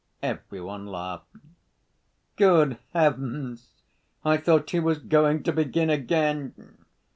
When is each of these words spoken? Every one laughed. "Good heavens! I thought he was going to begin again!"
Every 0.23 0.59
one 0.59 0.87
laughed. 0.87 1.27
"Good 2.35 2.79
heavens! 2.91 3.83
I 4.25 4.37
thought 4.37 4.71
he 4.71 4.79
was 4.79 4.97
going 4.97 5.43
to 5.43 5.53
begin 5.53 5.91
again!" 5.91 6.55